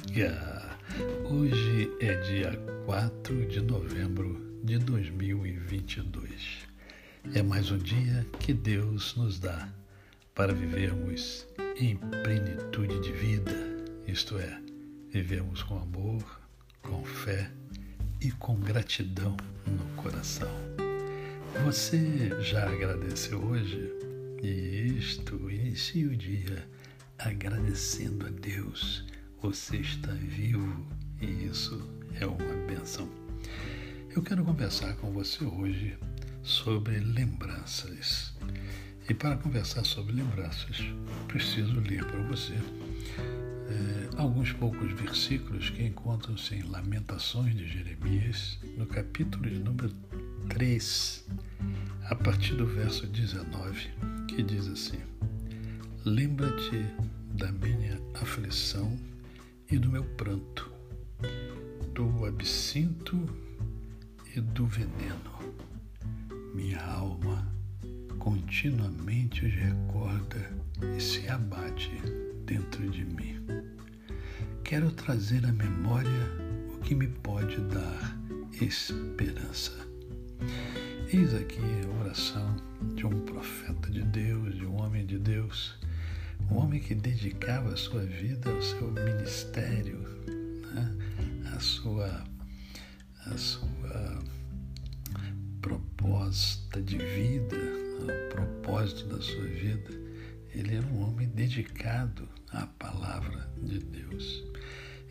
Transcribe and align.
amiga! 0.00 0.78
Hoje 1.24 1.90
é 2.00 2.14
dia 2.20 2.56
4 2.86 3.46
de 3.46 3.60
novembro 3.60 4.60
de 4.62 4.78
2022. 4.78 6.66
É 7.34 7.42
mais 7.42 7.70
um 7.70 7.78
dia 7.78 8.26
que 8.38 8.54
Deus 8.54 9.14
nos 9.16 9.38
dá 9.38 9.68
para 10.34 10.54
vivermos 10.54 11.46
em 11.76 11.96
plenitude 11.96 13.00
de 13.00 13.12
vida, 13.12 13.52
isto 14.06 14.38
é, 14.38 14.60
vivemos 15.10 15.62
com 15.62 15.78
amor, 15.78 16.40
com 16.82 17.04
fé 17.04 17.50
e 18.20 18.30
com 18.32 18.56
gratidão 18.56 19.36
no 19.66 20.02
coração. 20.02 20.50
Você 21.64 22.30
já 22.42 22.68
agradeceu 22.68 23.42
hoje? 23.42 23.92
E 24.42 24.96
isto 24.98 25.50
inicia 25.50 26.06
o 26.06 26.16
dia 26.16 26.66
agradecendo 27.18 28.26
a 28.26 28.30
Deus 28.30 29.04
você 29.42 29.78
está 29.78 30.12
vivo 30.12 30.86
e 31.18 31.46
isso 31.46 31.88
é 32.20 32.26
uma 32.26 32.66
benção. 32.66 33.08
Eu 34.14 34.22
quero 34.22 34.44
conversar 34.44 34.94
com 34.96 35.10
você 35.12 35.42
hoje 35.42 35.96
sobre 36.42 36.98
lembranças. 36.98 38.34
E 39.08 39.14
para 39.14 39.38
conversar 39.38 39.82
sobre 39.86 40.12
lembranças, 40.12 40.76
preciso 41.26 41.80
ler 41.80 42.04
para 42.04 42.20
você 42.24 42.52
é, 42.52 44.10
alguns 44.18 44.52
poucos 44.52 44.92
versículos 44.92 45.70
que 45.70 45.84
encontram-se 45.84 46.56
em 46.56 46.62
Lamentações 46.64 47.54
de 47.56 47.66
Jeremias, 47.66 48.58
no 48.76 48.84
capítulo 48.84 49.48
de 49.48 49.58
número 49.58 49.90
3, 50.50 51.26
a 52.10 52.14
partir 52.14 52.56
do 52.56 52.66
verso 52.66 53.06
19, 53.06 53.88
que 54.28 54.42
diz 54.42 54.68
assim: 54.68 55.00
Lembra-te 56.04 56.84
da 57.32 57.50
minha 57.50 57.98
aflição 58.20 58.98
e 59.70 59.78
do 59.78 59.88
meu 59.88 60.02
pranto, 60.02 60.70
do 61.94 62.26
absinto 62.26 63.16
e 64.34 64.40
do 64.40 64.66
veneno. 64.66 65.54
Minha 66.54 66.82
alma 66.84 67.48
continuamente 68.18 69.46
os 69.46 69.54
recorda 69.54 70.50
e 70.96 71.00
se 71.00 71.28
abate 71.28 71.90
dentro 72.44 72.88
de 72.90 73.04
mim. 73.04 73.36
Quero 74.64 74.90
trazer 74.90 75.46
à 75.46 75.52
memória 75.52 76.10
o 76.74 76.78
que 76.80 76.94
me 76.94 77.06
pode 77.06 77.56
dar 77.62 78.18
esperança. 78.60 79.72
Eis 81.12 81.32
aqui 81.34 81.60
a 81.84 82.00
oração 82.00 82.56
de 82.94 83.06
um 83.06 83.20
profeta 83.20 83.90
de 83.90 84.02
Deus, 84.02 84.56
de 84.56 84.66
um 84.66 84.80
homem 84.80 85.06
de 85.06 85.18
Deus, 85.18 85.78
um 86.50 86.56
homem 86.56 86.80
que 86.80 86.94
dedicava 86.94 87.72
a 87.72 87.76
sua 87.76 88.02
vida 88.02 88.50
ao 88.50 88.62
seu 88.62 88.90
ministério, 88.90 89.98
né? 90.72 90.96
a 91.54 91.60
sua 91.60 92.24
a 93.26 93.36
sua 93.36 94.22
proposta 95.60 96.80
de 96.80 96.96
vida, 96.96 97.56
o 97.56 98.34
propósito 98.34 99.06
da 99.06 99.20
sua 99.20 99.44
vida. 99.44 99.90
Ele 100.54 100.76
era 100.76 100.86
um 100.86 101.08
homem 101.08 101.28
dedicado 101.28 102.28
à 102.50 102.66
palavra 102.66 103.48
de 103.62 103.78
Deus. 103.78 104.44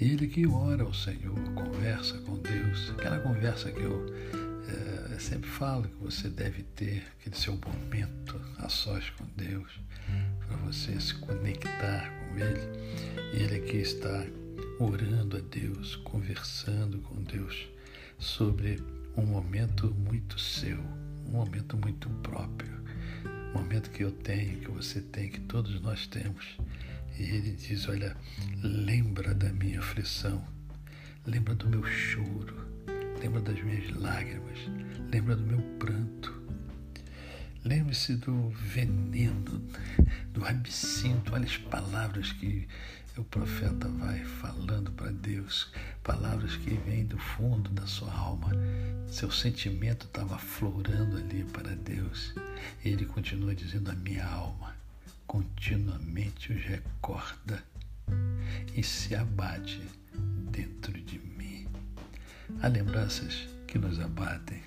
Ele 0.00 0.26
que 0.28 0.46
ora 0.46 0.82
ao 0.82 0.94
Senhor, 0.94 1.38
conversa 1.54 2.18
com 2.18 2.38
Deus, 2.38 2.90
aquela 2.90 3.18
conversa 3.18 3.70
que 3.72 3.82
eu 3.82 4.06
é, 4.68 5.18
sempre 5.18 5.48
falo 5.48 5.84
que 5.84 5.96
você 5.96 6.28
deve 6.28 6.62
ter, 6.62 7.02
aquele 7.18 7.36
seu 7.36 7.58
momento 7.58 8.40
a 8.58 8.68
sós 8.68 9.10
com 9.10 9.24
Deus, 9.36 9.80
você 10.66 11.00
se 11.00 11.14
conectar 11.14 12.10
com 12.10 12.38
Ele. 12.38 12.60
Ele 13.32 13.54
aqui 13.54 13.76
está 13.76 14.26
orando 14.80 15.36
a 15.36 15.40
Deus, 15.40 15.94
conversando 15.96 16.98
com 16.98 17.22
Deus 17.22 17.68
sobre 18.18 18.82
um 19.16 19.24
momento 19.24 19.94
muito 19.94 20.40
seu, 20.40 20.80
um 21.24 21.30
momento 21.30 21.76
muito 21.76 22.10
próprio, 22.20 22.82
um 23.54 23.62
momento 23.62 23.90
que 23.90 24.02
eu 24.02 24.10
tenho, 24.10 24.58
que 24.58 24.68
você 24.68 25.00
tem, 25.00 25.30
que 25.30 25.40
todos 25.42 25.80
nós 25.80 26.08
temos. 26.08 26.58
E 27.16 27.22
ele 27.22 27.52
diz: 27.52 27.88
Olha, 27.88 28.16
lembra 28.60 29.34
da 29.34 29.52
minha 29.52 29.78
aflição, 29.78 30.44
lembra 31.24 31.54
do 31.54 31.68
meu 31.68 31.84
choro, 31.84 32.56
lembra 33.20 33.40
das 33.40 33.62
minhas 33.62 33.88
lágrimas, 33.96 34.58
lembra 35.12 35.36
do 35.36 35.42
meu 35.44 35.60
pranto. 35.78 36.34
Lembre-se 37.66 38.14
do 38.14 38.50
veneno, 38.50 39.60
do 40.32 40.46
absinto, 40.46 41.34
olha 41.34 41.46
as 41.46 41.56
palavras 41.56 42.30
que 42.30 42.68
o 43.16 43.24
profeta 43.24 43.88
vai 43.88 44.24
falando 44.24 44.92
para 44.92 45.10
Deus, 45.10 45.72
palavras 46.04 46.54
que 46.54 46.70
vêm 46.86 47.04
do 47.04 47.18
fundo 47.18 47.68
da 47.70 47.84
sua 47.84 48.12
alma. 48.14 48.52
Seu 49.08 49.32
sentimento 49.32 50.06
estava 50.06 50.38
florando 50.38 51.16
ali 51.16 51.42
para 51.42 51.74
Deus. 51.74 52.36
E 52.84 52.90
ele 52.90 53.04
continua 53.04 53.52
dizendo: 53.52 53.90
A 53.90 53.94
minha 53.96 54.24
alma 54.24 54.72
continuamente 55.26 56.52
os 56.52 56.62
recorda 56.62 57.64
e 58.76 58.82
se 58.84 59.16
abate 59.16 59.82
dentro 60.52 60.92
de 60.92 61.18
mim. 61.18 61.66
Há 62.62 62.68
lembranças 62.68 63.48
que 63.66 63.76
nos 63.76 63.98
abatem 63.98 64.62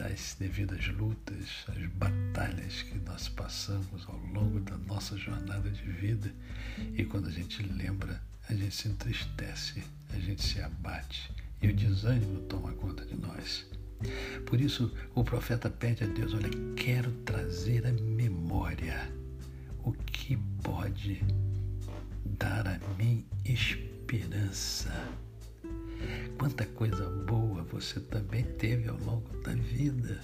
das 0.00 0.34
devidas 0.40 0.86
lutas, 0.88 1.66
as 1.68 1.86
batalhas 1.92 2.80
que 2.82 2.98
nós 3.00 3.28
passamos 3.28 4.06
ao 4.08 4.16
longo 4.32 4.58
da 4.60 4.78
nossa 4.78 5.14
jornada 5.18 5.68
de 5.68 5.82
vida. 5.82 6.32
E 6.96 7.04
quando 7.04 7.28
a 7.28 7.30
gente 7.30 7.62
lembra, 7.62 8.18
a 8.48 8.54
gente 8.54 8.74
se 8.74 8.88
entristece, 8.88 9.84
a 10.08 10.18
gente 10.18 10.42
se 10.42 10.58
abate 10.62 11.30
e 11.60 11.68
o 11.68 11.76
desânimo 11.76 12.40
toma 12.48 12.72
conta 12.72 13.04
de 13.04 13.14
nós. 13.14 13.66
Por 14.46 14.58
isso, 14.58 14.90
o 15.14 15.22
profeta 15.22 15.68
pede 15.68 16.04
a 16.04 16.06
Deus: 16.06 16.32
Olha, 16.32 16.48
quero 16.74 17.12
trazer 17.26 17.86
à 17.86 17.92
memória 17.92 19.12
o 19.84 19.92
que 19.92 20.38
pode 20.62 21.22
dar 22.24 22.66
a 22.66 22.78
mim 22.96 23.26
esperança 23.44 24.90
Quanta 26.38 26.64
coisa 26.64 27.08
boa 27.26 27.62
você 27.64 28.00
também 28.00 28.44
teve 28.44 28.88
ao 28.88 28.96
longo 28.98 29.36
da 29.42 29.52
vida. 29.52 30.20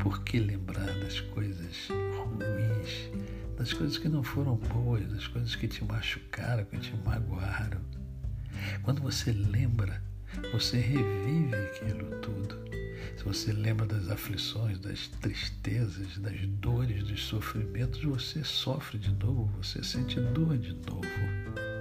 Por 0.00 0.22
que 0.24 0.38
lembrar 0.38 0.86
das 1.00 1.20
coisas 1.20 1.88
ruins, 1.88 3.10
das 3.56 3.72
coisas 3.72 3.98
que 3.98 4.08
não 4.08 4.22
foram 4.22 4.56
boas, 4.56 5.06
das 5.12 5.26
coisas 5.26 5.54
que 5.54 5.68
te 5.68 5.84
machucaram, 5.84 6.64
que 6.64 6.78
te 6.78 6.94
magoaram? 7.04 7.80
Quando 8.82 9.02
você 9.02 9.32
lembra, 9.32 10.02
você 10.52 10.78
revive 10.78 11.54
aquilo 11.54 12.10
tudo. 12.20 12.64
Se 13.16 13.24
você 13.24 13.52
lembra 13.52 13.86
das 13.86 14.08
aflições, 14.08 14.78
das 14.78 15.08
tristezas, 15.20 16.18
das 16.18 16.46
dores, 16.46 17.04
dos 17.04 17.22
sofrimentos, 17.24 18.02
você 18.02 18.42
sofre 18.42 18.98
de 18.98 19.12
novo, 19.12 19.46
você 19.62 19.82
sente 19.82 20.18
dor 20.20 20.58
de 20.58 20.72
novo. 20.72 21.73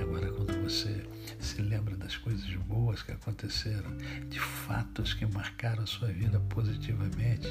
Agora, 0.00 0.30
quando 0.32 0.52
você 0.62 1.04
se 1.38 1.60
lembra 1.60 1.96
das 1.96 2.16
coisas 2.16 2.52
boas 2.54 3.02
que 3.02 3.12
aconteceram, 3.12 3.96
de 4.28 4.40
fatos 4.40 5.14
que 5.14 5.26
marcaram 5.26 5.82
a 5.82 5.86
sua 5.86 6.08
vida 6.08 6.40
positivamente, 6.40 7.48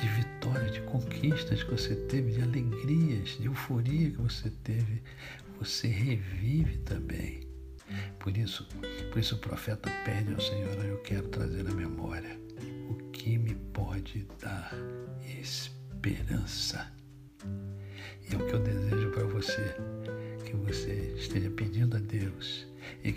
de 0.00 0.08
vitórias, 0.08 0.72
de 0.72 0.80
conquistas 0.82 1.62
que 1.62 1.70
você 1.70 1.96
teve, 2.06 2.32
de 2.32 2.42
alegrias, 2.42 3.30
de 3.38 3.46
euforia 3.46 4.10
que 4.10 4.16
você 4.16 4.50
teve, 4.62 5.02
você 5.58 5.88
revive 5.88 6.78
também. 6.78 7.48
Por 8.18 8.36
isso, 8.36 8.66
por 9.10 9.18
isso 9.18 9.34
o 9.34 9.38
profeta 9.38 9.90
pede 10.04 10.32
ao 10.32 10.40
Senhor, 10.40 10.84
eu 10.84 10.98
quero 10.98 11.28
trazer 11.28 11.66
à 11.66 11.74
memória 11.74 12.38
o 12.88 12.94
que 13.10 13.36
me 13.36 13.54
pode 13.54 14.26
dar 14.40 14.72
esperança. 15.40 16.92
E 18.28 18.34
é 18.34 18.36
o 18.36 18.46
que 18.46 18.54
eu 18.54 18.60
desejo 18.60 19.10
para 19.10 19.24
você 19.24 19.74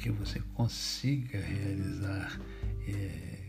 que 0.04 0.12
você 0.12 0.42
consiga 0.54 1.40
realizar 1.40 2.38
é, 2.86 3.40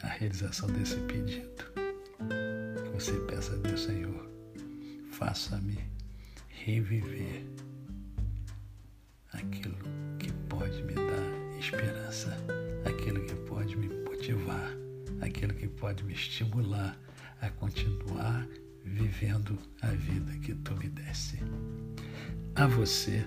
a 0.00 0.06
realização 0.06 0.68
desse 0.68 0.94
pedido. 0.94 1.64
Que 1.76 2.88
você 2.94 3.14
peça 3.26 3.54
a 3.54 3.56
Deus, 3.56 3.82
Senhor, 3.82 4.30
faça-me 5.10 5.76
reviver 6.50 7.44
aquilo 9.32 9.76
que 10.20 10.32
pode 10.48 10.80
me 10.84 10.94
dar 10.94 11.58
esperança, 11.58 12.36
aquilo 12.84 13.24
que 13.26 13.34
pode 13.48 13.76
me 13.76 13.88
motivar, 13.88 14.70
aquilo 15.20 15.52
que 15.52 15.66
pode 15.66 16.04
me 16.04 16.12
estimular 16.12 16.96
a 17.40 17.50
continuar 17.50 18.46
vivendo 18.84 19.58
a 19.82 19.88
vida 19.88 20.32
que 20.38 20.54
tu 20.54 20.76
me 20.76 20.88
desse. 20.90 21.40
A 22.54 22.68
você, 22.68 23.26